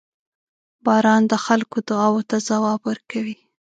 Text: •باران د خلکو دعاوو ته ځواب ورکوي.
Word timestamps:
•باران 0.85 1.21
د 1.31 1.33
خلکو 1.45 1.77
دعاوو 1.89 2.27
ته 2.29 2.35
ځواب 2.47 2.79
ورکوي. 2.89 3.35